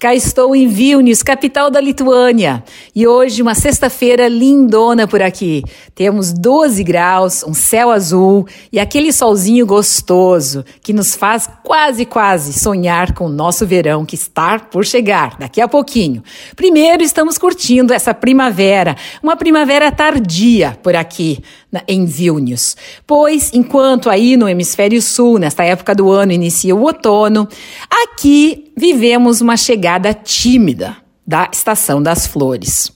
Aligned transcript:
Cá 0.00 0.14
estou 0.14 0.56
em 0.56 0.66
Vilnius, 0.66 1.22
capital 1.22 1.70
da 1.70 1.78
Lituânia. 1.78 2.64
E 2.96 3.06
hoje, 3.06 3.42
uma 3.42 3.54
sexta-feira 3.54 4.28
lindona 4.28 5.06
por 5.06 5.20
aqui. 5.20 5.62
Temos 5.94 6.32
12 6.32 6.82
graus, 6.82 7.44
um 7.44 7.52
céu 7.52 7.90
azul 7.90 8.46
e 8.72 8.80
aquele 8.80 9.12
solzinho 9.12 9.66
gostoso 9.66 10.64
que 10.80 10.94
nos 10.94 11.14
faz 11.14 11.50
quase, 11.62 12.06
quase 12.06 12.54
sonhar 12.54 13.12
com 13.12 13.26
o 13.26 13.28
nosso 13.28 13.66
verão 13.66 14.06
que 14.06 14.14
está 14.14 14.58
por 14.58 14.86
chegar 14.86 15.36
daqui 15.38 15.60
a 15.60 15.68
pouquinho. 15.68 16.22
Primeiro, 16.56 17.02
estamos 17.02 17.36
curtindo 17.36 17.92
essa 17.92 18.14
primavera, 18.14 18.96
uma 19.22 19.36
primavera 19.36 19.92
tardia 19.92 20.78
por 20.82 20.96
aqui 20.96 21.44
em 21.86 22.06
Vilnius. 22.06 22.74
Pois, 23.06 23.50
enquanto 23.52 24.08
aí 24.08 24.34
no 24.34 24.48
hemisfério 24.48 25.02
sul, 25.02 25.38
nesta 25.38 25.62
época 25.62 25.94
do 25.94 26.10
ano, 26.10 26.32
inicia 26.32 26.74
o 26.74 26.80
outono, 26.80 27.46
aqui 27.90 28.69
vivemos 28.80 29.42
uma 29.42 29.58
chegada 29.58 30.14
tímida 30.14 30.96
da 31.26 31.50
estação 31.52 32.02
das 32.02 32.26
flores. 32.26 32.90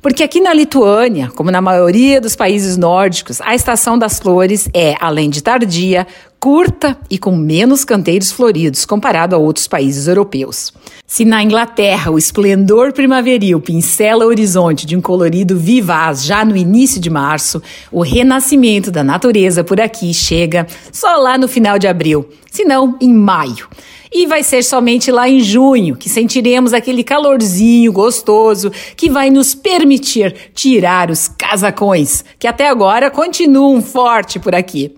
Porque 0.00 0.22
aqui 0.22 0.40
na 0.40 0.54
Lituânia, 0.54 1.30
como 1.36 1.50
na 1.50 1.60
maioria 1.60 2.18
dos 2.18 2.34
países 2.34 2.78
nórdicos, 2.78 3.40
a 3.42 3.54
estação 3.54 3.98
das 3.98 4.18
flores 4.18 4.70
é, 4.72 4.94
além 4.98 5.28
de 5.28 5.42
tardia, 5.42 6.06
curta 6.40 6.96
e 7.10 7.18
com 7.18 7.36
menos 7.36 7.84
canteiros 7.84 8.32
floridos 8.32 8.86
comparado 8.86 9.34
a 9.34 9.38
outros 9.38 9.68
países 9.68 10.08
europeus. 10.08 10.72
Se 11.06 11.24
na 11.24 11.42
Inglaterra 11.42 12.10
o 12.10 12.18
esplendor 12.18 12.92
primaveril 12.92 13.60
pincela 13.60 14.24
o 14.24 14.28
horizonte 14.28 14.86
de 14.86 14.96
um 14.96 15.00
colorido 15.00 15.58
vivaz 15.58 16.24
já 16.24 16.44
no 16.44 16.56
início 16.56 17.00
de 17.00 17.10
março, 17.10 17.62
o 17.92 18.00
renascimento 18.00 18.90
da 18.90 19.04
natureza 19.04 19.62
por 19.62 19.80
aqui 19.80 20.14
chega 20.14 20.66
só 20.90 21.16
lá 21.16 21.36
no 21.36 21.48
final 21.48 21.78
de 21.78 21.86
abril, 21.86 22.28
se 22.50 22.64
não 22.64 22.96
em 23.00 23.12
maio. 23.12 23.68
E 24.12 24.26
vai 24.26 24.42
ser 24.42 24.62
somente 24.62 25.10
lá 25.10 25.28
em 25.28 25.40
junho 25.40 25.96
que 25.96 26.08
sentiremos 26.08 26.72
aquele 26.72 27.04
calorzinho 27.04 27.92
gostoso 27.92 28.70
que 28.96 29.08
vai 29.10 29.30
nos 29.30 29.54
permitir 29.54 30.34
tirar 30.54 31.10
os 31.10 31.28
casacões, 31.28 32.24
que 32.38 32.46
até 32.46 32.68
agora 32.68 33.10
continuam 33.10 33.80
forte 33.82 34.38
por 34.38 34.54
aqui. 34.54 34.97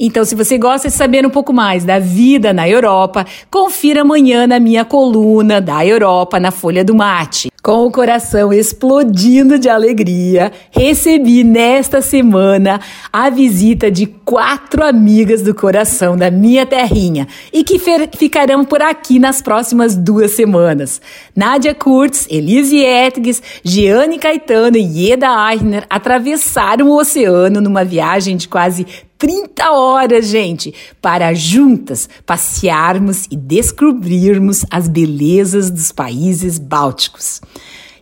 Então, 0.00 0.24
se 0.24 0.34
você 0.34 0.56
gosta 0.56 0.88
de 0.88 0.94
saber 0.94 1.26
um 1.26 1.30
pouco 1.30 1.52
mais 1.52 1.84
da 1.84 1.98
vida 1.98 2.52
na 2.52 2.68
Europa, 2.68 3.26
confira 3.50 4.02
amanhã 4.02 4.46
na 4.46 4.60
minha 4.60 4.84
coluna 4.84 5.60
da 5.60 5.84
Europa 5.84 6.38
na 6.38 6.50
Folha 6.50 6.84
do 6.84 6.94
Mate. 6.94 7.50
Com 7.60 7.84
o 7.84 7.90
coração 7.90 8.52
explodindo 8.52 9.58
de 9.58 9.68
alegria, 9.68 10.52
recebi 10.70 11.42
nesta 11.42 12.00
semana 12.00 12.80
a 13.12 13.28
visita 13.28 13.90
de 13.90 14.06
quatro 14.06 14.82
amigas 14.84 15.42
do 15.42 15.52
coração 15.52 16.16
da 16.16 16.30
minha 16.30 16.64
terrinha 16.64 17.26
e 17.52 17.64
que 17.64 17.78
ficarão 18.16 18.64
por 18.64 18.80
aqui 18.80 19.18
nas 19.18 19.42
próximas 19.42 19.96
duas 19.96 20.30
semanas. 20.30 21.00
Nádia 21.34 21.74
Kurtz, 21.74 22.26
Elise 22.30 22.78
Etges, 22.78 23.42
Gianni 23.64 24.18
Caetano 24.18 24.76
e 24.76 25.10
Eda 25.10 25.50
Eichner 25.50 25.84
atravessaram 25.90 26.88
o 26.88 26.98
oceano 26.98 27.60
numa 27.60 27.84
viagem 27.84 28.36
de 28.36 28.48
quase 28.48 28.86
30 29.18 29.72
horas, 29.72 30.28
gente, 30.28 30.72
para 31.02 31.34
juntas 31.34 32.08
passearmos 32.24 33.26
e 33.30 33.36
descobrirmos 33.36 34.64
as 34.70 34.86
belezas 34.86 35.70
dos 35.70 35.90
países 35.90 36.56
bálticos. 36.58 37.40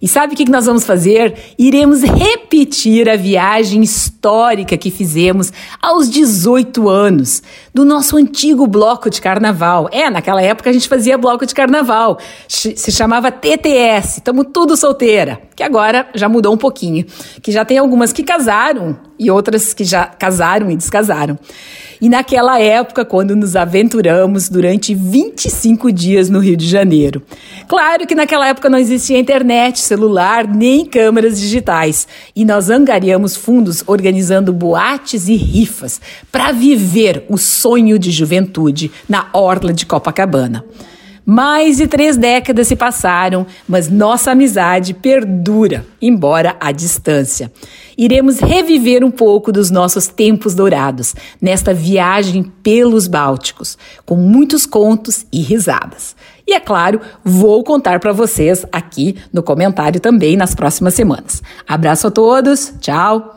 E 0.01 0.07
sabe 0.07 0.35
o 0.35 0.37
que 0.37 0.51
nós 0.51 0.67
vamos 0.67 0.85
fazer? 0.85 1.35
Iremos 1.59 2.03
repetir 2.03 3.09
a 3.09 3.17
viagem 3.17 3.83
histórica 3.83 4.77
que 4.77 4.91
fizemos 4.91 5.51
aos 5.81 6.11
18 6.11 6.89
anos 6.89 7.43
do 7.73 7.85
nosso 7.85 8.17
antigo 8.17 8.67
bloco 8.67 9.09
de 9.09 9.21
carnaval. 9.21 9.89
É, 9.91 10.11
naquela 10.11 10.43
época 10.43 10.69
a 10.69 10.73
gente 10.73 10.89
fazia 10.89 11.17
bloco 11.17 11.47
de 11.47 11.55
carnaval. 11.55 12.19
Se 12.47 12.93
chamava 12.93 13.33
TTS, 13.33 14.19
estamos 14.19 14.47
tudo 14.53 14.77
solteira, 14.77 15.41
que 15.57 15.63
agora 15.63 16.09
já 16.15 16.29
mudou 16.29 16.53
um 16.53 16.59
pouquinho. 16.59 17.07
Que 17.43 17.51
já 17.51 17.65
tem 17.65 17.79
algumas 17.79 18.13
que 18.13 18.23
casaram 18.23 19.06
e 19.19 19.31
outras 19.31 19.73
que 19.73 19.85
já 19.85 20.07
casaram 20.07 20.71
e 20.71 20.77
descasaram. 20.77 21.39
E 22.01 22.09
naquela 22.09 22.61
época, 22.61 23.05
quando 23.05 23.35
nos 23.35 23.57
aventuramos 23.57 24.49
durante 24.49 24.95
25 24.95 25.91
dias 25.91 26.29
no 26.29 26.39
Rio 26.39 26.57
de 26.57 26.69
Janeiro. 26.69 27.23
Claro 27.67 28.07
que 28.07 28.15
naquela 28.15 28.49
época 28.49 28.69
não 28.69 28.79
existia 28.79 29.19
internet, 29.19 29.81
celular, 29.81 30.47
nem 30.47 30.85
câmeras 30.85 31.41
digitais. 31.41 32.07
E 32.35 32.45
nós 32.45 32.69
angariamos 32.69 33.35
fundos 33.35 33.83
organizando 33.87 34.53
boates 34.53 35.29
e 35.29 35.37
rifas 35.37 36.01
para 36.31 36.53
viver 36.53 37.25
o 37.29 37.39
sonho 37.39 37.99
de 37.99 38.11
juventude 38.11 38.91
na 39.09 39.29
orla 39.33 39.73
de 39.73 39.87
Copacabana. 39.87 40.65
Mais 41.29 41.79
de 41.79 41.89
três 41.89 42.17
décadas 42.17 42.69
se 42.69 42.77
passaram, 42.77 43.45
mas 43.69 43.91
nossa 43.91 44.31
amizade 44.31 44.95
perdura, 44.95 45.85
embora 46.01 46.57
à 46.61 46.71
distância. 46.71 47.51
Iremos 47.99 48.39
reviver 48.39 49.03
um 49.03 49.11
pouco 49.11 49.51
dos 49.51 49.69
nossos 49.69 50.07
tempos 50.07 50.55
dourados 50.55 51.17
nesta 51.43 51.75
viagem 51.75 52.45
pelos 52.63 53.09
Bálticos, 53.09 53.77
com 54.05 54.15
muitos 54.15 54.67
contos 54.67 55.27
e 55.33 55.43
risadas. 55.43 56.15
E 56.47 56.53
é 56.53 56.61
claro, 56.61 57.01
vou 57.25 57.65
contar 57.65 57.99
para 57.99 58.13
vocês 58.13 58.65
aqui 58.71 59.17
no 59.33 59.43
comentário 59.43 59.99
também 59.99 60.37
nas 60.37 60.55
próximas 60.55 60.95
semanas. 60.95 61.43
Abraço 61.67 62.07
a 62.07 62.11
todos, 62.13 62.73
tchau! 62.81 63.35